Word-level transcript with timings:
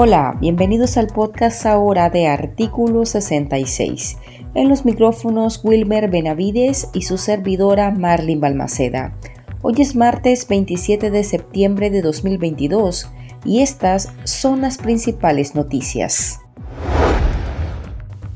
Hola, 0.00 0.38
bienvenidos 0.40 0.96
al 0.96 1.08
podcast 1.08 1.66
ahora 1.66 2.08
de 2.08 2.28
Artículo 2.28 3.04
66. 3.04 4.16
En 4.54 4.68
los 4.68 4.84
micrófonos 4.84 5.58
Wilmer 5.64 6.08
Benavides 6.08 6.88
y 6.94 7.02
su 7.02 7.18
servidora 7.18 7.90
Marlin 7.90 8.40
Balmaceda. 8.40 9.18
Hoy 9.60 9.74
es 9.78 9.96
martes 9.96 10.46
27 10.46 11.10
de 11.10 11.24
septiembre 11.24 11.90
de 11.90 12.02
2022 12.02 13.10
y 13.44 13.60
estas 13.62 14.12
son 14.22 14.60
las 14.60 14.78
principales 14.78 15.56
noticias. 15.56 16.38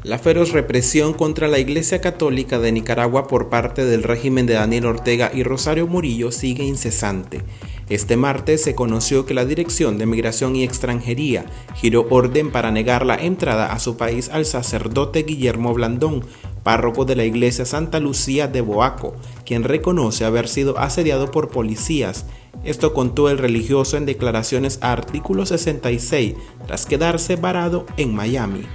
La 0.03 0.19
feroz 0.19 0.51
represión 0.51 1.13
contra 1.13 1.47
la 1.47 1.61
Iglesia 1.61 2.01
Católica 2.01 2.59
de 2.59 2.73
Nicaragua 2.73 3.29
por 3.29 3.51
parte 3.51 3.85
del 3.85 4.03
régimen 4.03 4.47
de 4.47 4.55
Daniel 4.55 4.87
Ortega 4.87 5.31
y 5.33 5.45
Rosario 5.45 5.87
Murillo 5.87 6.33
sigue 6.33 6.65
incesante. 6.65 7.43
Este 7.89 8.17
martes 8.17 8.63
se 8.63 8.75
conoció 8.75 9.27
que 9.27 9.35
la 9.35 9.45
Dirección 9.45 9.99
de 9.99 10.07
Migración 10.07 10.57
y 10.57 10.65
Extranjería 10.65 11.45
giró 11.75 12.07
orden 12.11 12.51
para 12.51 12.71
negar 12.71 13.05
la 13.05 13.17
entrada 13.17 13.73
a 13.73 13.79
su 13.79 13.97
país 13.97 14.29
al 14.31 14.47
sacerdote 14.47 15.23
Guillermo 15.23 15.75
Blandón, 15.75 16.25
párroco 16.63 17.05
de 17.05 17.17
la 17.17 17.25
iglesia 17.25 17.65
Santa 17.65 18.01
Lucía 18.01 18.49
de 18.49 18.61
Boaco, 18.61 19.17
quien 19.45 19.65
reconoce 19.65 20.25
haber 20.25 20.49
sido 20.49 20.79
asediado 20.79 21.31
por 21.31 21.51
policías. 21.51 22.27
Esto 22.65 22.95
contó 22.95 23.29
el 23.29 23.39
religioso 23.39 23.97
en 23.97 24.07
declaraciones 24.07 24.79
a 24.83 24.93
artículo 24.93 25.47
66, 25.47 26.35
tras 26.67 26.87
quedarse 26.87 27.37
varado 27.37 27.87
en 27.97 28.15
Miami 28.15 28.67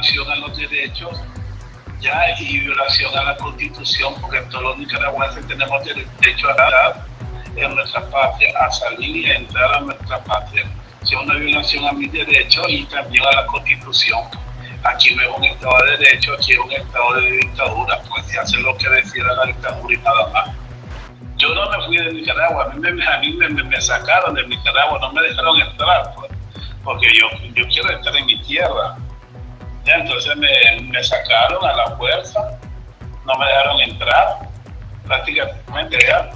violación 0.00 0.30
a 0.30 0.36
los 0.36 0.56
derechos 0.56 1.20
ya 2.00 2.18
y 2.38 2.60
violación 2.60 3.14
a 3.16 3.24
la 3.24 3.36
constitución, 3.36 4.14
porque 4.20 4.40
todos 4.50 4.62
los 4.62 4.78
nicaragüenses 4.78 5.46
tenemos 5.46 5.84
derecho 5.84 6.48
a 6.48 6.54
dar 6.54 7.06
en 7.56 7.74
nuestra 7.74 8.08
patria, 8.10 8.52
a 8.58 8.70
salir 8.70 9.16
y 9.16 9.30
a 9.30 9.36
entrar 9.36 9.74
a 9.74 9.80
nuestra 9.80 10.22
patria. 10.24 10.64
Es 11.02 11.12
una 11.12 11.34
violación 11.34 11.86
a 11.86 11.92
mis 11.92 12.12
derechos 12.12 12.64
y 12.68 12.84
también 12.84 13.24
a 13.26 13.36
la 13.36 13.46
constitución. 13.46 14.20
Aquí 14.84 15.14
no 15.14 15.22
es 15.22 15.28
un 15.36 15.44
Estado 15.44 15.84
de 15.84 15.96
Derecho, 15.98 16.32
aquí 16.34 16.52
es 16.52 16.58
un 16.58 16.72
Estado 16.72 17.14
de 17.14 17.30
dictadura, 17.32 18.02
pues 18.08 18.26
se 18.26 18.38
hace 18.38 18.56
lo 18.58 18.76
que 18.76 18.88
decida 18.88 19.34
la 19.34 19.46
dictadura 19.46 19.94
y 19.94 19.98
nada 19.98 20.28
más. 20.28 20.50
Yo 21.36 21.54
no 21.54 21.70
me 21.70 21.86
fui 21.86 21.96
de 21.96 22.12
Nicaragua, 22.12 22.64
a 22.64 22.68
mí 22.74 22.80
me, 22.80 23.06
a 23.06 23.18
mí 23.18 23.32
me, 23.32 23.80
sacaron 23.80 24.34
de 24.34 24.46
Nicaragua, 24.46 24.98
no 25.00 25.12
me 25.12 25.22
dejaron 25.22 25.60
entrar, 25.60 26.14
pues, 26.14 26.30
porque 26.84 27.06
yo, 27.18 27.26
yo 27.54 27.66
quiero 27.68 27.90
estar 27.90 28.14
en 28.16 28.26
mi 28.26 28.40
tierra 28.42 28.96
entonces 29.86 30.36
me, 30.36 31.02
sacaron 31.02 31.64
a 31.64 31.74
la 31.74 31.96
fuerza, 31.96 32.58
no 33.26 33.34
me 33.36 33.46
dejaron 33.46 33.80
entrar, 33.80 34.38
prácticamente 35.06 35.98
ya, 36.06 36.30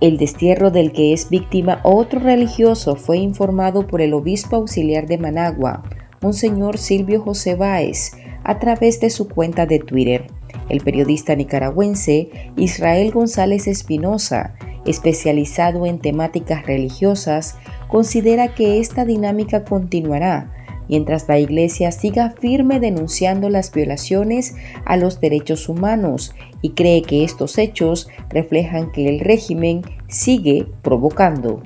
El 0.00 0.18
destierro 0.18 0.70
del 0.70 0.92
que 0.92 1.12
es 1.12 1.30
víctima 1.30 1.80
otro 1.82 2.20
religioso 2.20 2.96
fue 2.96 3.16
informado 3.16 3.86
por 3.86 4.02
el 4.02 4.12
obispo 4.12 4.56
auxiliar 4.56 5.06
de 5.06 5.18
Managua, 5.18 5.82
Monseñor 6.20 6.78
Silvio 6.78 7.22
José 7.22 7.54
Báez, 7.54 8.12
a 8.44 8.58
través 8.58 9.00
de 9.00 9.10
su 9.10 9.28
cuenta 9.28 9.64
de 9.64 9.78
Twitter. 9.78 10.26
El 10.68 10.80
periodista 10.80 11.34
nicaragüense 11.34 12.52
Israel 12.56 13.10
González 13.10 13.66
Espinosa, 13.66 14.54
especializado 14.84 15.86
en 15.86 15.98
temáticas 15.98 16.66
religiosas, 16.66 17.58
considera 17.88 18.54
que 18.54 18.80
esta 18.80 19.04
dinámica 19.04 19.64
continuará 19.64 20.52
mientras 20.88 21.28
la 21.28 21.38
Iglesia 21.38 21.92
siga 21.92 22.30
firme 22.30 22.80
denunciando 22.80 23.48
las 23.48 23.72
violaciones 23.72 24.56
a 24.84 24.96
los 24.96 25.20
derechos 25.20 25.68
humanos 25.68 26.34
y 26.62 26.70
cree 26.70 27.02
que 27.02 27.24
estos 27.24 27.58
hechos 27.58 28.08
reflejan 28.30 28.92
que 28.92 29.08
el 29.08 29.20
régimen 29.20 29.82
sigue 30.08 30.66
provocando. 30.82 31.62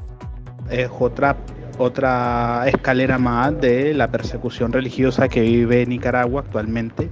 Es 0.70 0.88
otra, 0.98 1.36
otra 1.78 2.64
escalera 2.68 3.18
más 3.18 3.60
de 3.60 3.94
la 3.94 4.08
persecución 4.08 4.72
religiosa 4.72 5.28
que 5.28 5.40
vive 5.40 5.86
Nicaragua 5.86 6.42
actualmente 6.42 7.08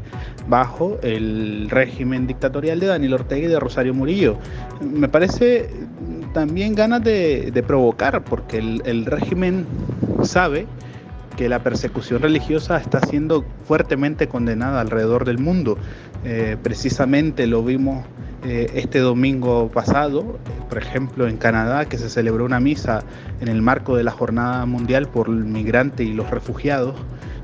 bajo 0.47 0.99
el 1.03 1.69
régimen 1.71 2.27
dictatorial 2.27 2.81
de 2.81 2.87
Daniel 2.87 3.15
Ortega 3.15 3.47
y 3.47 3.51
de 3.51 3.61
Rosario 3.61 3.95
Murillo. 3.95 4.37
Me 4.81 5.09
parece 5.09 5.71
también 6.33 6.75
ganas 6.75 7.03
de, 7.03 7.65
provocar, 7.67 8.23
porque 8.25 8.59
el, 8.59 9.07
régimen 9.07 9.67
sabe 10.23 10.67
que 11.39 11.49
la 11.49 11.63
persecución 11.63 12.21
religiosa 12.21 12.79
está 12.79 12.99
siendo 13.01 13.45
fuertemente 13.65 14.27
condenada 14.27 14.81
alrededor 14.81 15.25
del 15.25 15.39
mundo. 15.39 15.79
Eh, 16.25 16.57
precisamente 16.61 17.47
lo 17.47 17.63
vimos 17.63 18.05
eh, 18.43 18.73
este 18.75 18.99
domingo 18.99 19.69
pasado, 19.69 20.41
por 20.69 20.79
ejemplo 20.79 21.29
en 21.29 21.37
Canadá, 21.37 21.85
que 21.85 21.97
se 21.97 22.11
celebró 22.11 22.45
una 22.45 22.59
misa 22.59 23.05
en 23.41 23.47
el 23.47 23.63
marco 23.63 23.97
de 23.97 24.03
la 24.03 24.11
Jornada 24.11 24.67
Mundial 24.67 25.07
por 25.07 25.29
el 25.29 25.45
Migrante 25.45 26.03
y 26.03 26.13
los 26.13 26.29
Refugiados, 26.29 26.97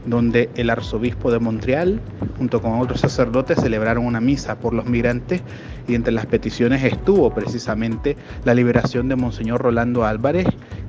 donde 0.07 0.51
el 0.57 0.71
arzobispo 0.71 1.31
de 1.31 1.39
Montreal, 1.39 2.01
junto 2.37 2.61
con 2.61 2.81
otros 2.81 2.99
sacerdotes, 2.99 3.61
celebraron 3.61 4.07
una 4.07 4.21
misa 4.21 4.57
por 4.57 4.75
los 4.75 4.87
migrantes 4.87 5.41
y 5.87 5.95
entre 5.95 6.13
las 6.13 6.27
peticiones 6.27 6.83
estuvo 6.83 7.33
precisamente 7.33 8.17
la 8.45 8.55
liberación 8.55 9.09
de 9.09 9.15
Monseñor 9.15 9.63
Rolando 9.63 10.05
Álvarez 10.05 10.49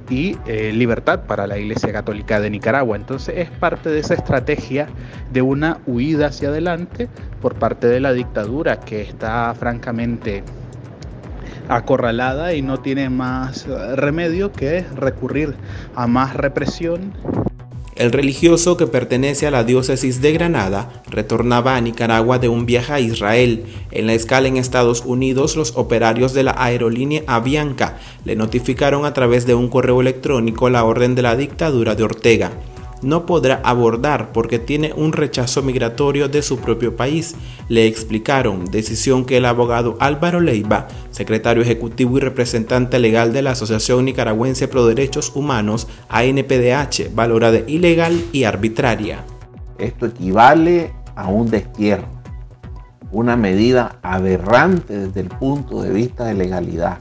y 0.10 0.38
eh, 0.46 0.72
libertad 0.74 1.22
para 1.22 1.48
la 1.48 1.58
Iglesia 1.58 1.92
Católica 1.92 2.40
de 2.40 2.50
Nicaragua. 2.50 2.96
Entonces 2.96 3.36
es 3.38 3.50
parte 3.50 3.90
de 3.90 4.00
esa 4.00 4.14
estrategia 4.14 4.88
de 5.32 5.42
una 5.42 5.80
huida 5.86 6.28
hacia 6.28 6.50
adelante 6.50 7.10
por 7.42 7.56
parte 7.56 7.88
de 7.88 8.00
la 8.00 8.14
dictadura 8.14 8.80
que 8.80 9.02
está 9.02 9.54
francamente 9.56 10.44
acorralada 11.68 12.54
y 12.54 12.62
no 12.62 12.80
tiene 12.80 13.10
más 13.10 13.66
remedio 13.96 14.52
que 14.52 14.86
recurrir 14.96 15.56
a 15.96 16.06
más 16.08 16.36
represión 16.36 17.14
el 17.96 18.12
religioso 18.12 18.76
que 18.76 18.88
pertenece 18.88 19.48
a 19.48 19.52
la 19.52 19.64
diócesis 19.64 20.22
de 20.22 20.34
Granada 20.34 21.02
retornaba 21.10 21.76
a 21.76 21.82
Nicaragua 21.82 22.40
de 22.40 22.50
un 22.50 22.66
viaje 22.66 22.92
a 22.92 23.00
Israel. 23.00 23.66
En 23.92 24.08
la 24.08 24.14
escala 24.14 24.50
en 24.50 24.58
Estados 24.58 25.04
Unidos, 25.06 25.56
los 25.56 25.78
operarios 25.78 26.34
de 26.34 26.44
la 26.44 26.56
aerolínea 26.58 27.24
Avianca 27.26 27.98
le 28.26 28.36
notificaron 28.36 29.06
a 29.06 29.14
través 29.14 29.46
de 29.46 29.56
un 29.56 29.70
correo 29.70 30.02
electrónico 30.02 30.70
la 30.70 30.84
orden 30.84 31.16
de 31.16 31.22
la 31.22 31.38
dictadura 31.38 31.96
de 31.96 32.04
Ortega 32.04 32.52
no 33.06 33.26
podrá 33.26 33.62
abordar 33.64 34.34
porque 34.34 34.60
tiene 34.60 34.92
un 34.94 35.14
rechazo 35.14 35.62
migratorio 35.62 36.28
de 36.28 36.42
su 36.42 36.58
propio 36.58 36.96
país, 36.96 37.36
le 37.70 37.88
explicaron, 37.88 38.66
decisión 38.66 39.26
que 39.26 39.38
el 39.38 39.46
abogado 39.46 39.96
Álvaro 40.00 40.42
Leiva, 40.42 40.88
secretario 41.12 41.62
ejecutivo 41.62 42.18
y 42.18 42.22
representante 42.22 43.00
legal 43.00 43.32
de 43.32 43.44
la 43.44 43.52
Asociación 43.52 44.06
Nicaragüense 44.06 44.68
Pro 44.68 44.86
Derechos 44.86 45.32
Humanos, 45.36 45.88
ANPDH, 46.10 47.14
valora 47.14 47.52
de 47.52 47.64
ilegal 47.68 48.20
y 48.34 48.44
arbitraria. 48.44 49.24
Esto 49.78 50.08
equivale 50.08 50.92
a 51.16 51.28
un 51.28 51.50
destierro, 51.50 52.08
una 53.12 53.38
medida 53.38 54.00
aberrante 54.02 54.98
desde 54.98 55.22
el 55.22 55.30
punto 55.30 55.82
de 55.82 55.92
vista 55.92 56.26
de 56.26 56.34
legalidad, 56.34 57.00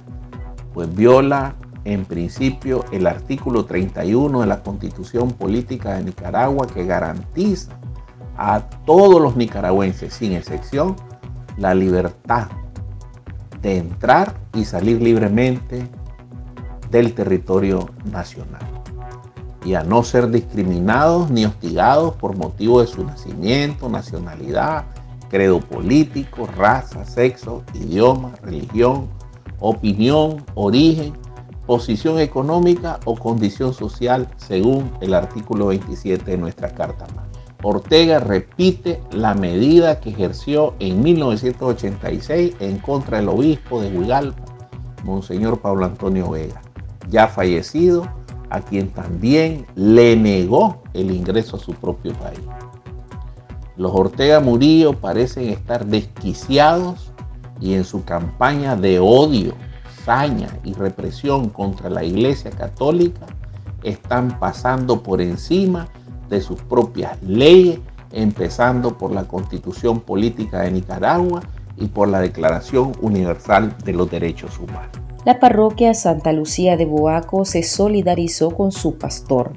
pues 0.75 0.95
viola 0.95 1.55
en 1.85 2.05
principio 2.05 2.85
el 2.93 3.07
artículo 3.07 3.65
31 3.65 4.41
de 4.41 4.47
la 4.47 4.63
Constitución 4.63 5.33
Política 5.33 5.95
de 5.95 6.05
Nicaragua 6.05 6.67
que 6.67 6.85
garantiza 6.85 7.73
a 8.37 8.61
todos 8.85 9.21
los 9.21 9.37
nicaragüenses, 9.37 10.15
sin 10.15 10.33
excepción, 10.33 10.97
la 11.57 11.75
libertad 11.75 12.49
de 13.63 13.79
entrar 13.79 14.35
y 14.55 14.65
salir 14.65 15.01
libremente 15.01 15.89
del 16.91 17.15
territorio 17.15 17.89
nacional 18.11 18.63
y 19.65 19.75
a 19.75 19.83
no 19.83 20.03
ser 20.03 20.31
discriminados 20.31 21.31
ni 21.31 21.47
hostigados 21.47 22.15
por 22.17 22.37
motivo 22.37 22.81
de 22.81 22.87
su 22.87 23.05
nacimiento, 23.05 23.89
nacionalidad, 23.89 24.85
credo 25.31 25.61
político, 25.61 26.47
raza, 26.57 27.05
sexo, 27.05 27.63
idioma, 27.73 28.33
religión, 28.43 29.09
opinión, 29.59 30.45
origen 30.55 31.15
posición 31.67 32.19
económica 32.19 33.01
o 33.05 33.17
condición 33.17 33.75
social 33.75 34.29
según 34.37 34.91
el 35.01 35.15
artículo 35.15 35.67
27 35.69 36.31
de 36.31 36.37
nuestra 36.37 36.75
Carta 36.75 37.07
Ortega 37.65 38.21
repite 38.21 39.01
la 39.11 39.35
medida 39.35 39.99
que 39.99 40.11
ejerció 40.11 40.75
en 40.81 41.03
1986 41.03 42.57
en 42.61 42.79
contra 42.79 43.17
del 43.17 43.31
obispo 43.31 43.81
de 43.81 43.89
Huigalpa, 43.89 44.45
Monseñor 45.03 45.61
Pablo 45.61 45.87
Antonio 45.87 46.29
Vega, 46.29 46.61
ya 47.09 47.27
fallecido, 47.27 48.07
a 48.51 48.61
quien 48.61 48.91
también 48.91 49.67
le 49.77 50.15
negó 50.15 50.83
el 50.93 51.11
ingreso 51.11 51.57
a 51.57 51.61
su 51.61 51.73
propio 51.73 52.13
país. 52.13 52.41
Los 53.79 53.93
Ortega 53.95 54.41
Murillo 54.41 54.93
parecen 54.93 55.49
estar 55.49 55.87
desquiciados 55.87 57.13
y 57.61 57.73
en 57.73 57.85
su 57.85 58.05
campaña 58.05 58.77
de 58.77 59.01
odio 59.01 59.55
y 60.65 60.75
represión 60.75 61.49
contra 61.49 61.89
la 61.89 62.05
Iglesia 62.05 62.51
Católica 62.51 63.25
están 63.83 64.39
pasando 64.39 65.03
por 65.03 65.23
encima 65.23 65.89
de 66.29 66.43
sus 66.43 66.61
propias 66.61 67.23
leyes, 67.23 67.81
empezando 68.13 68.99
por 68.99 69.13
la 69.13 69.25
Constitución 69.25 70.01
Política 70.01 70.61
de 70.61 70.73
Nicaragua 70.73 71.41
y 71.79 71.87
por 71.87 72.09
la 72.09 72.21
Declaración 72.21 72.93
Universal 73.01 73.75
de 73.83 73.95
los 73.95 74.11
Derechos 74.11 74.59
Humanos. 74.59 74.91
La 75.25 75.41
parroquia 75.41 75.95
Santa 75.95 76.33
Lucía 76.33 76.77
de 76.77 76.85
Boaco 76.85 77.47
se 77.47 77.63
solidarizó 77.63 78.51
con 78.51 78.73
su 78.73 78.99
pastor 78.99 79.53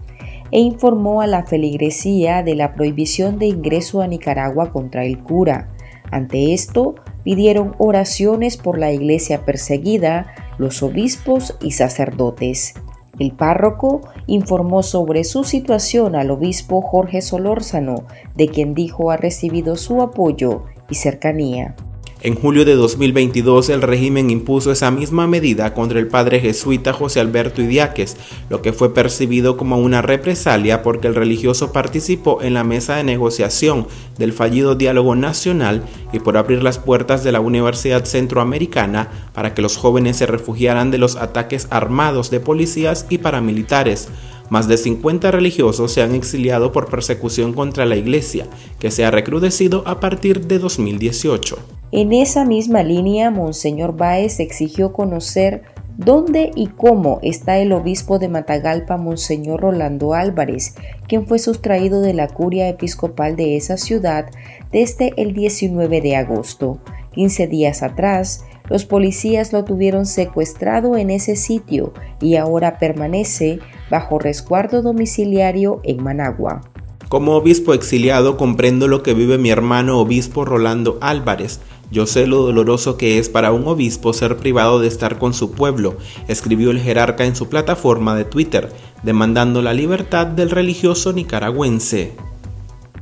e 0.51 0.61
informó 0.61 1.19
a 1.19 1.27
la 1.27 1.43
feligresía 1.43 2.41
de 2.41 2.55
la 2.55 2.73
prohibición 2.73 3.37
de 3.37 3.47
ingreso 3.47 4.01
a 4.01 4.07
Nicaragua 4.07 4.71
contra 4.71 5.03
el 5.03 5.19
cura. 5.19 5.67
Ante 6.09 6.53
esto, 6.53 6.95
pidieron 7.23 7.75
oraciones 7.77 8.57
por 8.57 8.77
la 8.77 8.91
iglesia 8.91 9.45
perseguida, 9.45 10.33
los 10.57 10.83
obispos 10.83 11.57
y 11.61 11.71
sacerdotes. 11.71 12.75
El 13.19 13.31
párroco 13.31 14.01
informó 14.27 14.83
sobre 14.83 15.23
su 15.23 15.43
situación 15.43 16.15
al 16.15 16.29
obispo 16.29 16.81
Jorge 16.81 17.21
Solórzano, 17.21 18.03
de 18.35 18.47
quien 18.47 18.73
dijo 18.73 19.09
ha 19.11 19.17
recibido 19.17 19.75
su 19.75 20.01
apoyo 20.01 20.65
y 20.89 20.95
cercanía. 20.95 21.75
En 22.23 22.33
julio 22.33 22.65
de 22.65 22.73
2022 22.73 23.69
el 23.69 23.83
régimen 23.83 24.31
impuso 24.31 24.71
esa 24.71 24.89
misma 24.89 25.27
medida 25.27 25.75
contra 25.75 25.99
el 25.99 26.07
padre 26.07 26.39
jesuita 26.39 26.91
José 26.91 27.19
Alberto 27.19 27.61
Idiáquez, 27.61 28.17
lo 28.49 28.63
que 28.63 28.73
fue 28.73 28.91
percibido 28.91 29.55
como 29.55 29.77
una 29.77 30.01
represalia 30.01 30.81
porque 30.81 31.07
el 31.07 31.13
religioso 31.13 31.71
participó 31.71 32.41
en 32.41 32.55
la 32.55 32.63
mesa 32.63 32.95
de 32.95 33.03
negociación 33.03 33.87
del 34.17 34.33
fallido 34.33 34.73
diálogo 34.73 35.15
nacional 35.15 35.83
y 36.11 36.17
por 36.17 36.37
abrir 36.37 36.63
las 36.63 36.79
puertas 36.79 37.23
de 37.23 37.31
la 37.31 37.39
Universidad 37.39 38.03
Centroamericana 38.05 39.09
para 39.33 39.53
que 39.53 39.61
los 39.61 39.77
jóvenes 39.77 40.17
se 40.17 40.25
refugiaran 40.25 40.89
de 40.89 40.97
los 40.97 41.17
ataques 41.17 41.67
armados 41.69 42.31
de 42.31 42.39
policías 42.39 43.05
y 43.09 43.19
paramilitares. 43.19 44.09
Más 44.49 44.67
de 44.67 44.77
50 44.77 45.31
religiosos 45.31 45.91
se 45.91 46.01
han 46.01 46.15
exiliado 46.15 46.71
por 46.71 46.89
persecución 46.89 47.53
contra 47.53 47.85
la 47.85 47.95
Iglesia, 47.95 48.47
que 48.79 48.91
se 48.91 49.03
ha 49.03 49.11
recrudecido 49.11 49.83
a 49.85 49.99
partir 49.99 50.47
de 50.47 50.59
2018. 50.59 51.57
En 51.91 52.13
esa 52.13 52.45
misma 52.45 52.83
línea, 52.83 53.31
Monseñor 53.31 53.95
Báez 53.95 54.39
exigió 54.39 54.93
conocer 54.93 55.63
dónde 55.97 56.51
y 56.55 56.67
cómo 56.67 57.19
está 57.23 57.57
el 57.57 57.73
obispo 57.73 58.19
de 58.19 58.29
Matagalpa, 58.29 58.97
Monseñor 58.97 59.61
Rolando 59.61 60.13
Álvarez, 60.13 60.75
quien 61.07 61.25
fue 61.27 61.39
sustraído 61.39 62.01
de 62.01 62.13
la 62.13 62.27
curia 62.27 62.69
episcopal 62.69 63.35
de 63.35 63.57
esa 63.57 63.77
ciudad 63.77 64.29
desde 64.71 65.13
el 65.17 65.33
19 65.33 66.01
de 66.01 66.15
agosto. 66.15 66.79
15 67.13 67.47
días 67.47 67.81
atrás, 67.81 68.45
los 68.69 68.85
policías 68.85 69.53
lo 69.53 69.63
tuvieron 69.63 70.05
secuestrado 70.05 70.97
en 70.97 71.09
ese 71.09 71.35
sitio 71.35 71.93
y 72.21 72.35
ahora 72.35 72.79
permanece 72.79 73.59
bajo 73.89 74.19
resguardo 74.19 74.81
domiciliario 74.81 75.79
en 75.83 76.03
Managua. 76.03 76.61
Como 77.09 77.35
obispo 77.35 77.73
exiliado 77.73 78.35
comprendo 78.35 78.89
lo 78.89 79.01
que 79.01 79.13
vive 79.13 79.37
mi 79.37 79.49
hermano 79.49 79.99
obispo 79.99 80.43
Rolando 80.43 80.97
Álvarez, 80.99 81.61
yo 81.89 82.05
sé 82.05 82.27
lo 82.27 82.41
doloroso 82.41 82.97
que 82.97 83.17
es 83.17 83.29
para 83.29 83.53
un 83.53 83.65
obispo 83.65 84.11
ser 84.11 84.35
privado 84.35 84.81
de 84.81 84.89
estar 84.89 85.17
con 85.17 85.33
su 85.33 85.51
pueblo, 85.51 85.95
escribió 86.27 86.71
el 86.71 86.81
jerarca 86.81 87.23
en 87.23 87.35
su 87.35 87.47
plataforma 87.47 88.13
de 88.13 88.25
Twitter, 88.25 88.73
demandando 89.03 89.61
la 89.61 89.73
libertad 89.73 90.27
del 90.27 90.49
religioso 90.49 91.13
nicaragüense. 91.13 92.11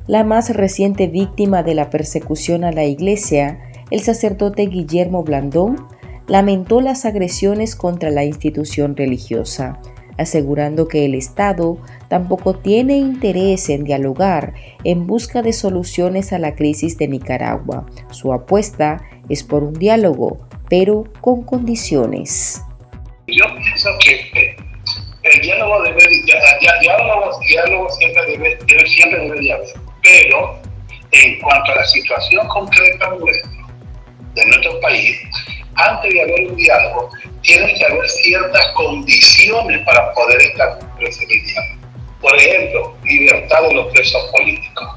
La 0.05 0.23
más 0.23 0.55
reciente 0.55 1.07
víctima 1.07 1.63
de 1.63 1.73
la 1.73 1.89
persecución 1.89 2.63
a 2.63 2.71
la 2.71 2.83
iglesia, 2.83 3.64
el 3.91 4.01
sacerdote 4.01 4.67
Guillermo 4.67 5.23
Blandón, 5.23 5.87
lamentó 6.27 6.81
las 6.81 7.05
agresiones 7.05 7.75
contra 7.75 8.09
la 8.09 8.23
institución 8.23 8.95
religiosa 8.95 9.79
asegurando 10.17 10.87
que 10.87 11.05
el 11.05 11.15
Estado 11.15 11.77
tampoco 12.07 12.55
tiene 12.55 12.97
interés 12.97 13.69
en 13.69 13.83
dialogar 13.83 14.53
en 14.83 15.07
busca 15.07 15.41
de 15.41 15.53
soluciones 15.53 16.33
a 16.33 16.39
la 16.39 16.55
crisis 16.55 16.97
de 16.97 17.07
Nicaragua. 17.07 17.85
Su 18.11 18.33
apuesta 18.33 19.01
es 19.29 19.43
por 19.43 19.63
un 19.63 19.73
diálogo, 19.73 20.47
pero 20.69 21.05
con 21.21 21.43
condiciones. 21.43 22.61
Yo 23.27 23.45
pienso 23.55 23.89
que 24.03 24.55
el 25.23 25.41
diálogo 25.41 25.81
debe, 25.83 25.99
siempre 27.99 28.21
debe, 28.27 28.57
debe, 28.67 28.85
siempre 28.87 29.19
debe 29.19 29.57
pero 30.03 30.59
en 31.11 31.39
cuanto 31.41 31.71
a 31.71 31.75
la 31.75 31.85
situación 31.85 32.47
concreta 32.47 33.09
de 34.35 34.45
nuestro 34.45 34.79
país, 34.81 35.17
antes 35.75 36.13
de 36.13 36.21
haber 36.21 36.47
un 36.47 36.55
diálogo, 36.55 37.09
tienen 37.41 37.75
que 37.75 37.85
haber 37.85 38.07
ciertas 38.09 38.65
condiciones 38.73 39.81
para 39.85 40.13
poder 40.13 40.41
establecer 40.41 41.27
el. 41.31 41.79
Por 42.21 42.35
ejemplo, 42.37 42.97
libertad 43.03 43.61
de 43.63 43.73
los 43.73 43.93
presos 43.93 44.31
políticos, 44.31 44.87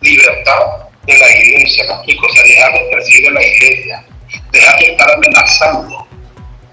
libertad 0.00 0.60
de 1.06 1.18
la 1.18 1.30
iglesia, 1.38 1.84
¿me 1.84 1.94
explico? 1.94 2.26
O 2.26 2.30
sea, 2.30 2.42
dejar 2.42 2.72
de 2.72 2.80
perseguir 2.90 3.32
la 3.32 3.42
iglesia, 3.42 4.04
dejar 4.52 4.78
de 4.78 4.86
estar 4.86 5.10
amenazando. 5.12 6.06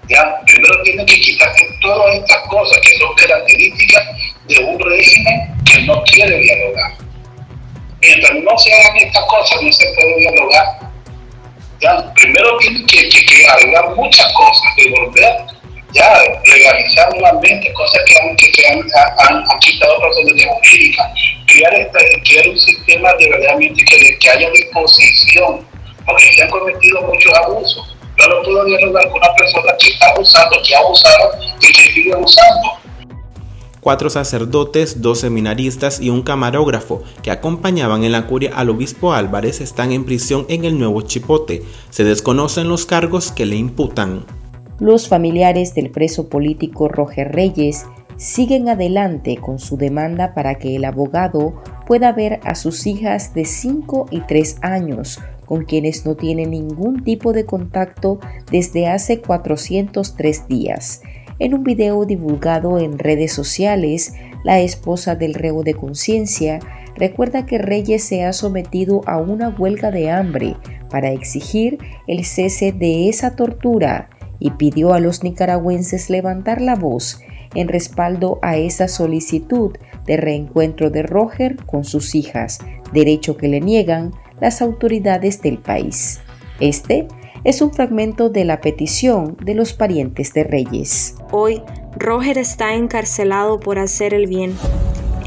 ¿ya? 0.08 0.40
Primero 0.46 0.82
tienen 0.82 1.06
que 1.06 1.20
quitarse 1.20 1.66
todas 1.80 2.16
estas 2.16 2.42
cosas 2.48 2.78
que 2.80 2.96
son 2.98 3.14
características 3.14 4.04
de 4.48 4.58
un 4.58 4.78
régimen 4.78 5.54
que 5.64 5.80
no 5.82 6.02
quiere 6.04 6.36
dialogar. 6.38 6.92
Mientras 8.00 8.34
no 8.34 8.58
se 8.58 8.74
hagan 8.74 8.96
estas 8.96 9.24
cosas, 9.24 9.62
no 9.62 9.72
se 9.72 9.86
puede 9.94 10.18
dialogar 10.18 10.81
primero 12.14 12.56
tiene 12.58 12.84
que, 12.86 13.46
arreglar 13.48 13.90
muchas 13.96 14.32
cosas, 14.32 14.76
de 14.76 14.90
volver 14.90 15.36
ya 15.92 16.22
legalizar 16.46 17.12
nuevamente 17.12 17.70
cosas 17.74 18.00
que 18.06 18.16
han, 18.18 18.34
que 18.36 18.66
han, 18.66 18.80
han, 19.28 19.58
quitado 19.60 20.00
personas 20.00 20.46
jurídicas, 20.46 21.06
crear, 21.46 21.90
crear 22.24 22.48
un 22.48 22.58
sistema 22.58 23.12
de 23.18 23.28
verdaderamente 23.28 23.84
que, 23.84 24.18
que 24.18 24.30
haya 24.30 24.50
disposición, 24.52 25.66
porque 26.06 26.32
se 26.32 26.42
han 26.42 26.50
cometido 26.50 27.02
muchos 27.02 27.34
abusos. 27.34 27.96
Yo 28.16 28.28
no 28.28 28.42
puedo 28.42 28.64
dialogar 28.64 29.08
con 29.10 29.18
una 29.18 29.34
persona 29.34 29.74
que 29.78 29.88
está 29.88 30.08
abusando, 30.10 30.62
que 30.62 30.74
ha 30.74 30.78
abusado 30.78 31.32
y 31.60 31.72
que 31.72 31.92
sigue 31.92 32.12
abusando 32.14 32.81
cuatro 33.82 34.10
sacerdotes, 34.10 35.02
dos 35.02 35.18
seminaristas 35.18 36.00
y 36.00 36.08
un 36.08 36.22
camarógrafo 36.22 37.02
que 37.20 37.32
acompañaban 37.32 38.04
en 38.04 38.12
la 38.12 38.28
curia 38.28 38.52
al 38.54 38.70
obispo 38.70 39.12
Álvarez 39.12 39.60
están 39.60 39.90
en 39.90 40.04
prisión 40.04 40.46
en 40.48 40.64
el 40.64 40.78
Nuevo 40.78 41.02
Chipote. 41.02 41.62
Se 41.90 42.04
desconocen 42.04 42.68
los 42.68 42.86
cargos 42.86 43.32
que 43.32 43.44
le 43.44 43.56
imputan. 43.56 44.24
Los 44.78 45.08
familiares 45.08 45.74
del 45.74 45.90
preso 45.90 46.28
político 46.28 46.88
Roger 46.88 47.32
Reyes 47.32 47.84
siguen 48.16 48.68
adelante 48.68 49.36
con 49.36 49.58
su 49.58 49.76
demanda 49.76 50.32
para 50.32 50.54
que 50.54 50.76
el 50.76 50.84
abogado 50.84 51.60
pueda 51.84 52.12
ver 52.12 52.38
a 52.44 52.54
sus 52.54 52.86
hijas 52.86 53.34
de 53.34 53.44
5 53.44 54.06
y 54.12 54.20
3 54.20 54.58
años, 54.62 55.18
con 55.44 55.64
quienes 55.64 56.06
no 56.06 56.14
tiene 56.14 56.46
ningún 56.46 57.02
tipo 57.02 57.32
de 57.32 57.46
contacto 57.46 58.20
desde 58.52 58.86
hace 58.86 59.20
403 59.20 60.46
días. 60.46 61.02
En 61.42 61.54
un 61.54 61.64
video 61.64 62.04
divulgado 62.04 62.78
en 62.78 63.00
redes 63.00 63.32
sociales, 63.32 64.14
la 64.44 64.60
esposa 64.60 65.16
del 65.16 65.34
reo 65.34 65.64
de 65.64 65.74
conciencia 65.74 66.60
recuerda 66.94 67.46
que 67.46 67.58
Reyes 67.58 68.04
se 68.04 68.24
ha 68.24 68.32
sometido 68.32 69.00
a 69.06 69.18
una 69.18 69.48
huelga 69.48 69.90
de 69.90 70.08
hambre 70.08 70.54
para 70.88 71.10
exigir 71.10 71.78
el 72.06 72.24
cese 72.24 72.70
de 72.70 73.08
esa 73.08 73.34
tortura 73.34 74.08
y 74.38 74.52
pidió 74.52 74.94
a 74.94 75.00
los 75.00 75.24
nicaragüenses 75.24 76.10
levantar 76.10 76.60
la 76.60 76.76
voz 76.76 77.20
en 77.56 77.66
respaldo 77.66 78.38
a 78.40 78.56
esa 78.56 78.86
solicitud 78.86 79.76
de 80.06 80.16
reencuentro 80.18 80.90
de 80.90 81.02
Roger 81.02 81.56
con 81.66 81.82
sus 81.82 82.14
hijas, 82.14 82.60
derecho 82.92 83.36
que 83.36 83.48
le 83.48 83.58
niegan 83.58 84.12
las 84.40 84.62
autoridades 84.62 85.42
del 85.42 85.58
país. 85.58 86.20
Este 86.60 87.08
es 87.44 87.60
un 87.60 87.72
fragmento 87.72 88.28
de 88.28 88.44
la 88.44 88.60
petición 88.60 89.36
de 89.42 89.54
los 89.54 89.72
parientes 89.72 90.32
de 90.32 90.44
Reyes. 90.44 91.16
Hoy, 91.32 91.62
Roger 91.96 92.38
está 92.38 92.74
encarcelado 92.74 93.58
por 93.58 93.78
hacer 93.78 94.14
el 94.14 94.26
bien, 94.26 94.56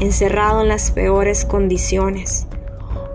encerrado 0.00 0.62
en 0.62 0.68
las 0.68 0.90
peores 0.90 1.44
condiciones. 1.44 2.46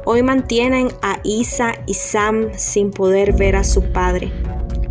Hoy 0.06 0.22
mantienen 0.22 0.90
a 1.02 1.20
Isa 1.24 1.74
y 1.88 1.96
Sam 1.96 2.50
sin 2.56 2.92
poder 2.92 3.34
ver 3.34 3.56
a 3.56 3.64
su 3.64 3.92
padre, 3.92 4.32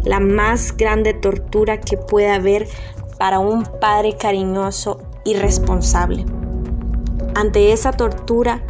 la 0.03 0.19
más 0.19 0.77
grande 0.77 1.15
tortura 1.15 1.81
que 1.81 1.97
puede 1.97 2.31
haber 2.31 2.67
para 3.17 3.39
un 3.39 3.65
padre 3.65 4.17
cariñoso 4.17 5.01
y 5.25 5.35
responsable. 5.35 6.25
Ante 7.37 7.73
esa 7.73 7.93
tortura, 7.93 8.63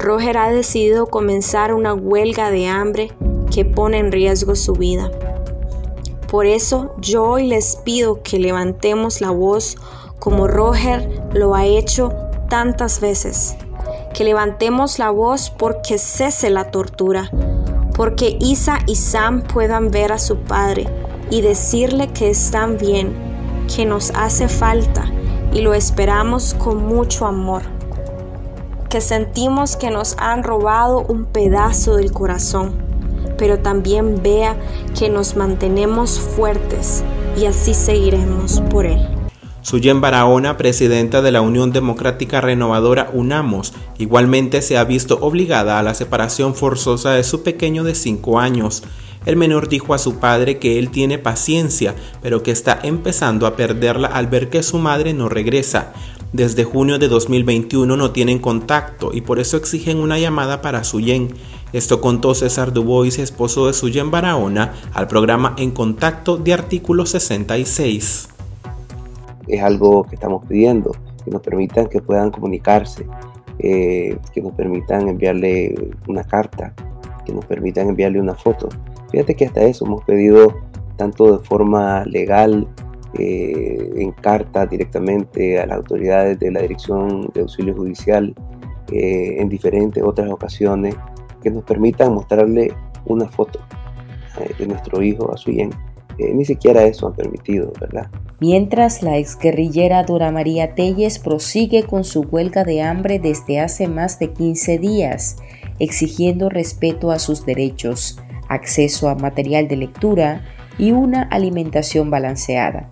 Roger 0.00 0.38
ha 0.38 0.50
decidido 0.50 1.06
comenzar 1.06 1.72
una 1.72 1.94
huelga 1.94 2.50
de 2.50 2.66
hambre 2.66 3.12
que 3.52 3.64
pone 3.64 3.98
en 3.98 4.10
riesgo 4.10 4.56
su 4.56 4.72
vida. 4.72 5.10
Por 6.28 6.46
eso 6.46 6.94
yo 6.98 7.24
hoy 7.24 7.46
les 7.46 7.76
pido 7.76 8.22
que 8.22 8.38
levantemos 8.38 9.20
la 9.20 9.30
voz 9.30 9.76
como 10.18 10.48
Roger 10.48 11.22
lo 11.34 11.54
ha 11.54 11.66
hecho 11.66 12.12
tantas 12.48 13.00
veces. 13.00 13.54
Que 14.14 14.24
levantemos 14.24 14.98
la 14.98 15.10
voz 15.10 15.50
porque 15.50 15.98
cese 15.98 16.48
la 16.48 16.70
tortura, 16.70 17.30
porque 17.94 18.38
Isa 18.40 18.78
y 18.86 18.96
Sam 18.96 19.42
puedan 19.42 19.90
ver 19.90 20.12
a 20.12 20.18
su 20.18 20.38
padre 20.38 20.86
y 21.30 21.42
decirle 21.42 22.08
que 22.08 22.30
están 22.30 22.78
bien, 22.78 23.14
que 23.74 23.84
nos 23.84 24.10
hace 24.14 24.48
falta 24.48 25.04
y 25.52 25.60
lo 25.60 25.74
esperamos 25.74 26.54
con 26.54 26.86
mucho 26.86 27.26
amor. 27.26 27.62
Que 28.88 29.00
sentimos 29.00 29.76
que 29.76 29.90
nos 29.90 30.16
han 30.18 30.42
robado 30.42 31.00
un 31.00 31.26
pedazo 31.26 31.96
del 31.96 32.12
corazón 32.12 32.81
pero 33.42 33.58
también 33.58 34.22
vea 34.22 34.56
que 34.96 35.08
nos 35.08 35.34
mantenemos 35.34 36.20
fuertes, 36.20 37.02
y 37.36 37.46
así 37.46 37.74
seguiremos 37.74 38.60
por 38.70 38.86
él. 38.86 39.00
Suyen 39.62 40.00
Barahona, 40.00 40.56
presidenta 40.56 41.22
de 41.22 41.32
la 41.32 41.40
Unión 41.40 41.72
Democrática 41.72 42.40
Renovadora 42.40 43.10
UNAMOS, 43.12 43.72
igualmente 43.98 44.62
se 44.62 44.78
ha 44.78 44.84
visto 44.84 45.18
obligada 45.20 45.80
a 45.80 45.82
la 45.82 45.94
separación 45.94 46.54
forzosa 46.54 47.14
de 47.14 47.24
su 47.24 47.42
pequeño 47.42 47.82
de 47.82 47.96
5 47.96 48.38
años. 48.38 48.84
El 49.26 49.34
menor 49.34 49.68
dijo 49.68 49.92
a 49.92 49.98
su 49.98 50.20
padre 50.20 50.58
que 50.60 50.78
él 50.78 50.90
tiene 50.90 51.18
paciencia, 51.18 51.96
pero 52.22 52.44
que 52.44 52.52
está 52.52 52.78
empezando 52.84 53.48
a 53.48 53.56
perderla 53.56 54.06
al 54.06 54.28
ver 54.28 54.50
que 54.50 54.62
su 54.62 54.78
madre 54.78 55.14
no 55.14 55.28
regresa. 55.28 55.92
Desde 56.32 56.62
junio 56.62 57.00
de 57.00 57.08
2021 57.08 57.96
no 57.96 58.10
tienen 58.12 58.38
contacto 58.38 59.10
y 59.12 59.20
por 59.20 59.40
eso 59.40 59.56
exigen 59.56 59.98
una 59.98 60.20
llamada 60.20 60.62
para 60.62 60.84
Suyen. 60.84 61.34
Esto 61.72 62.00
contó 62.00 62.34
César 62.34 62.72
Dubois, 62.72 63.18
esposo 63.18 63.66
de 63.66 63.72
Suyen 63.72 64.10
Barahona, 64.10 64.74
al 64.92 65.08
programa 65.08 65.54
En 65.56 65.70
Contacto 65.70 66.36
de 66.36 66.52
Artículo 66.52 67.06
66 67.06 68.28
es 69.48 69.62
algo 69.62 70.04
que 70.04 70.14
estamos 70.14 70.44
pidiendo, 70.46 70.92
que 71.24 71.30
nos 71.30 71.42
permitan 71.42 71.86
que 71.86 72.00
puedan 72.00 72.30
comunicarse, 72.30 73.06
eh, 73.58 74.16
que 74.32 74.40
nos 74.40 74.52
permitan 74.52 75.08
enviarle 75.08 75.90
una 76.08 76.24
carta, 76.24 76.74
que 77.24 77.32
nos 77.32 77.44
permitan 77.44 77.88
enviarle 77.88 78.20
una 78.20 78.34
foto. 78.34 78.68
Fíjate 79.10 79.34
que 79.34 79.46
hasta 79.46 79.62
eso 79.62 79.84
hemos 79.86 80.04
pedido 80.04 80.54
tanto 80.96 81.38
de 81.38 81.44
forma 81.44 82.04
legal, 82.06 82.66
eh, 83.18 83.92
en 83.96 84.12
carta 84.12 84.64
directamente 84.64 85.60
a 85.60 85.66
las 85.66 85.76
autoridades 85.76 86.38
de 86.38 86.50
la 86.50 86.62
Dirección 86.62 87.30
de 87.34 87.42
Auxilio 87.42 87.74
Judicial, 87.74 88.34
eh, 88.90 89.36
en 89.38 89.48
diferentes 89.50 90.02
otras 90.02 90.30
ocasiones, 90.30 90.94
que 91.42 91.50
nos 91.50 91.64
permitan 91.64 92.14
mostrarle 92.14 92.72
una 93.06 93.28
foto 93.28 93.60
de 94.58 94.66
nuestro 94.66 95.02
hijo 95.02 95.32
a 95.32 95.36
su 95.36 95.50
bien. 95.50 95.70
ni 96.18 96.44
siquiera 96.44 96.84
eso 96.84 97.06
han 97.06 97.14
permitido, 97.14 97.72
¿verdad? 97.80 98.08
mientras 98.42 99.04
la 99.04 99.18
exguerrillera 99.18 100.02
Dora 100.02 100.32
María 100.32 100.74
Telles 100.74 101.20
prosigue 101.20 101.84
con 101.84 102.02
su 102.02 102.22
huelga 102.22 102.64
de 102.64 102.82
hambre 102.82 103.20
desde 103.20 103.60
hace 103.60 103.86
más 103.86 104.18
de 104.18 104.32
15 104.32 104.78
días, 104.78 105.36
exigiendo 105.78 106.48
respeto 106.48 107.12
a 107.12 107.20
sus 107.20 107.46
derechos, 107.46 108.18
acceso 108.48 109.08
a 109.08 109.14
material 109.14 109.68
de 109.68 109.76
lectura 109.76 110.42
y 110.76 110.90
una 110.90 111.22
alimentación 111.22 112.10
balanceada. 112.10 112.90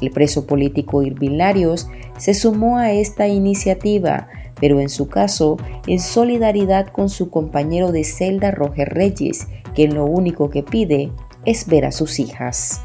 El 0.00 0.10
preso 0.10 0.48
político 0.48 1.04
Irvin 1.04 1.38
Larios 1.38 1.88
se 2.16 2.34
sumó 2.34 2.78
a 2.78 2.90
esta 2.90 3.28
iniciativa, 3.28 4.26
pero 4.60 4.80
en 4.80 4.88
su 4.88 5.08
caso 5.08 5.56
en 5.86 6.00
solidaridad 6.00 6.88
con 6.88 7.08
su 7.08 7.30
compañero 7.30 7.92
de 7.92 8.04
celda 8.04 8.50
Roger 8.50 8.88
Reyes, 8.88 9.48
quien 9.74 9.94
lo 9.94 10.04
único 10.04 10.50
que 10.50 10.62
pide 10.62 11.10
es 11.44 11.66
ver 11.66 11.84
a 11.84 11.92
sus 11.92 12.18
hijas 12.18 12.82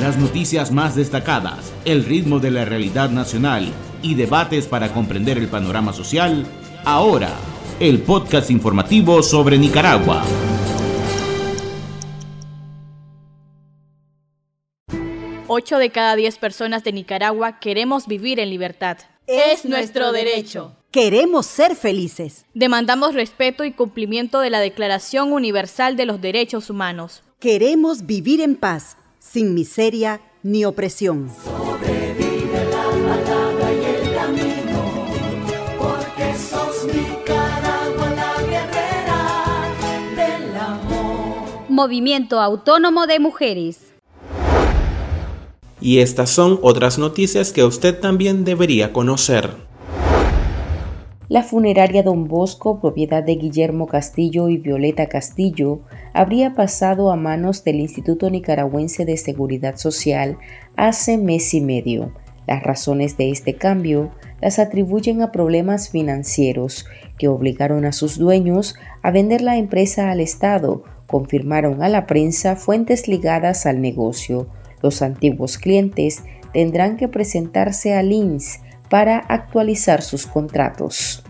las 0.00 0.18
noticias 0.18 0.70
más 0.72 0.94
destacadas, 0.94 1.72
el 1.84 2.04
ritmo 2.04 2.38
de 2.38 2.50
la 2.50 2.64
realidad 2.64 3.10
nacional 3.10 3.72
y 4.02 4.14
debates 4.14 4.66
para 4.66 4.92
comprender 4.92 5.38
el 5.38 5.48
panorama 5.48 5.92
social, 5.92 6.46
ahora, 6.84 7.30
el 7.80 8.00
podcast 8.02 8.50
informativo 8.50 9.22
sobre 9.22 9.58
Nicaragua. 9.58 10.22
Ocho 15.48 15.78
de 15.78 15.90
cada 15.90 16.16
diez 16.16 16.38
personas 16.38 16.84
de 16.84 16.92
Nicaragua 16.92 17.58
queremos 17.58 18.06
vivir 18.06 18.40
en 18.40 18.50
libertad. 18.50 18.98
Es 19.26 19.64
nuestro 19.64 20.12
derecho. 20.12 20.76
Queremos 20.96 21.44
ser 21.44 21.76
felices. 21.76 22.46
Demandamos 22.54 23.12
respeto 23.12 23.64
y 23.64 23.72
cumplimiento 23.72 24.40
de 24.40 24.48
la 24.48 24.60
Declaración 24.60 25.30
Universal 25.30 25.94
de 25.94 26.06
los 26.06 26.22
Derechos 26.22 26.70
Humanos. 26.70 27.22
Queremos 27.38 28.06
vivir 28.06 28.40
en 28.40 28.56
paz 28.56 28.96
sin 29.18 29.52
miseria 29.52 30.22
ni 30.42 30.64
opresión. 30.64 31.30
Sobrevive 31.44 32.64
la 32.70 32.84
palabra 32.88 33.74
y 33.74 33.84
el 33.84 34.14
camino, 34.14 35.06
porque 35.78 36.34
sos 36.34 36.86
Nicaragua 36.86 38.14
la 38.16 38.42
guerrera 38.46 39.74
del 40.16 40.56
amor. 40.56 41.60
Movimiento 41.68 42.40
Autónomo 42.40 43.06
de 43.06 43.18
Mujeres. 43.20 43.92
Y 45.78 45.98
estas 45.98 46.30
son 46.30 46.58
otras 46.62 46.96
noticias 46.96 47.52
que 47.52 47.64
usted 47.64 48.00
también 48.00 48.46
debería 48.46 48.94
conocer. 48.94 49.65
La 51.28 51.42
funeraria 51.42 52.04
Don 52.04 52.28
Bosco, 52.28 52.78
propiedad 52.78 53.20
de 53.20 53.34
Guillermo 53.34 53.88
Castillo 53.88 54.48
y 54.48 54.58
Violeta 54.58 55.08
Castillo, 55.08 55.80
habría 56.12 56.54
pasado 56.54 57.10
a 57.10 57.16
manos 57.16 57.64
del 57.64 57.80
Instituto 57.80 58.30
Nicaragüense 58.30 59.04
de 59.04 59.16
Seguridad 59.16 59.76
Social 59.76 60.38
hace 60.76 61.18
mes 61.18 61.52
y 61.52 61.60
medio. 61.60 62.12
Las 62.46 62.62
razones 62.62 63.16
de 63.16 63.32
este 63.32 63.54
cambio 63.54 64.12
las 64.40 64.60
atribuyen 64.60 65.20
a 65.20 65.32
problemas 65.32 65.90
financieros 65.90 66.86
que 67.18 67.26
obligaron 67.26 67.86
a 67.86 67.92
sus 67.92 68.18
dueños 68.18 68.76
a 69.02 69.10
vender 69.10 69.40
la 69.40 69.56
empresa 69.56 70.12
al 70.12 70.20
Estado, 70.20 70.84
confirmaron 71.08 71.82
a 71.82 71.88
la 71.88 72.06
prensa 72.06 72.54
fuentes 72.54 73.08
ligadas 73.08 73.66
al 73.66 73.80
negocio. 73.80 74.46
Los 74.80 75.02
antiguos 75.02 75.58
clientes 75.58 76.22
tendrán 76.52 76.96
que 76.96 77.08
presentarse 77.08 77.94
al 77.94 78.12
INS 78.12 78.60
para 78.88 79.18
actualizar 79.18 80.02
sus 80.02 80.26
contratos. 80.26 81.22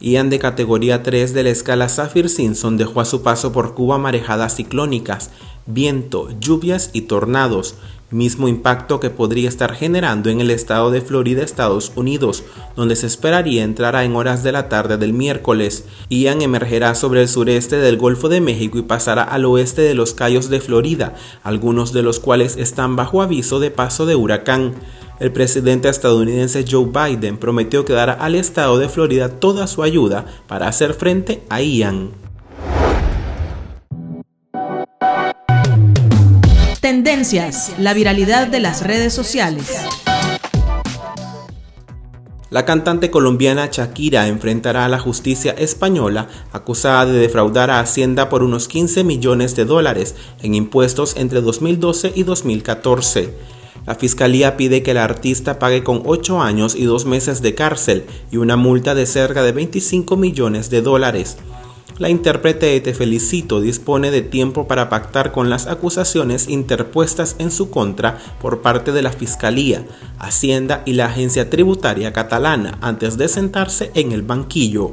Ian 0.00 0.30
de 0.30 0.38
categoría 0.38 1.02
3 1.02 1.34
de 1.34 1.42
la 1.42 1.50
escala 1.50 1.88
Saffir-Simpson 1.88 2.76
dejó 2.76 3.00
a 3.00 3.04
su 3.04 3.22
paso 3.22 3.52
por 3.52 3.74
Cuba 3.74 3.98
marejadas 3.98 4.54
ciclónicas, 4.54 5.30
viento, 5.68 6.28
lluvias 6.40 6.90
y 6.92 7.02
tornados, 7.02 7.76
mismo 8.10 8.48
impacto 8.48 9.00
que 9.00 9.10
podría 9.10 9.48
estar 9.50 9.74
generando 9.74 10.30
en 10.30 10.40
el 10.40 10.50
estado 10.50 10.90
de 10.90 11.02
Florida, 11.02 11.42
Estados 11.42 11.92
Unidos, 11.94 12.42
donde 12.74 12.96
se 12.96 13.06
esperaría 13.06 13.64
entrará 13.64 14.04
en 14.04 14.16
horas 14.16 14.42
de 14.42 14.52
la 14.52 14.70
tarde 14.70 14.96
del 14.96 15.12
miércoles. 15.12 15.84
Ian 16.08 16.40
emergerá 16.40 16.94
sobre 16.94 17.20
el 17.22 17.28
sureste 17.28 17.76
del 17.76 17.98
Golfo 17.98 18.30
de 18.30 18.40
México 18.40 18.78
y 18.78 18.82
pasará 18.82 19.22
al 19.22 19.44
oeste 19.44 19.82
de 19.82 19.94
los 19.94 20.14
Cayos 20.14 20.48
de 20.48 20.60
Florida, 20.60 21.14
algunos 21.42 21.92
de 21.92 22.02
los 22.02 22.18
cuales 22.18 22.56
están 22.56 22.96
bajo 22.96 23.20
aviso 23.20 23.60
de 23.60 23.70
paso 23.70 24.06
de 24.06 24.16
huracán. 24.16 24.74
El 25.20 25.32
presidente 25.32 25.88
estadounidense 25.88 26.64
Joe 26.68 26.86
Biden 26.86 27.36
prometió 27.36 27.84
que 27.84 27.92
dará 27.92 28.14
al 28.14 28.36
estado 28.36 28.78
de 28.78 28.88
Florida 28.88 29.28
toda 29.28 29.66
su 29.66 29.82
ayuda 29.82 30.24
para 30.46 30.68
hacer 30.68 30.94
frente 30.94 31.42
a 31.50 31.60
Ian. 31.60 32.27
Tendencias, 36.88 37.74
la 37.78 37.92
viralidad 37.92 38.46
de 38.46 38.60
las 38.60 38.82
redes 38.82 39.12
sociales. 39.12 39.76
La 42.48 42.64
cantante 42.64 43.10
colombiana 43.10 43.68
Shakira 43.70 44.26
enfrentará 44.26 44.86
a 44.86 44.88
la 44.88 44.98
justicia 44.98 45.52
española 45.52 46.28
acusada 46.50 47.04
de 47.04 47.18
defraudar 47.18 47.70
a 47.70 47.80
Hacienda 47.80 48.30
por 48.30 48.42
unos 48.42 48.68
15 48.68 49.04
millones 49.04 49.54
de 49.54 49.66
dólares 49.66 50.14
en 50.42 50.54
impuestos 50.54 51.14
entre 51.18 51.42
2012 51.42 52.12
y 52.14 52.22
2014. 52.22 53.34
La 53.86 53.94
fiscalía 53.94 54.56
pide 54.56 54.82
que 54.82 54.92
el 54.92 54.96
artista 54.96 55.58
pague 55.58 55.84
con 55.84 56.00
8 56.06 56.40
años 56.40 56.74
y 56.74 56.84
2 56.84 57.04
meses 57.04 57.42
de 57.42 57.54
cárcel 57.54 58.06
y 58.30 58.38
una 58.38 58.56
multa 58.56 58.94
de 58.94 59.04
cerca 59.04 59.42
de 59.42 59.52
25 59.52 60.16
millones 60.16 60.70
de 60.70 60.80
dólares. 60.80 61.36
La 61.98 62.08
intérprete 62.08 62.66
de 62.66 62.80
Te 62.80 62.94
Felicito 62.94 63.60
dispone 63.60 64.12
de 64.12 64.22
tiempo 64.22 64.68
para 64.68 64.88
pactar 64.88 65.32
con 65.32 65.50
las 65.50 65.66
acusaciones 65.66 66.48
interpuestas 66.48 67.34
en 67.40 67.50
su 67.50 67.70
contra 67.70 68.18
por 68.40 68.62
parte 68.62 68.92
de 68.92 69.02
la 69.02 69.10
Fiscalía, 69.10 69.84
Hacienda 70.20 70.82
y 70.84 70.92
la 70.92 71.06
Agencia 71.06 71.50
Tributaria 71.50 72.12
Catalana 72.12 72.78
antes 72.82 73.18
de 73.18 73.26
sentarse 73.26 73.90
en 73.94 74.12
el 74.12 74.22
banquillo. 74.22 74.92